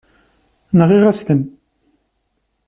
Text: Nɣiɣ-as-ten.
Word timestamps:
Nɣiɣ-as-ten. 0.77 1.41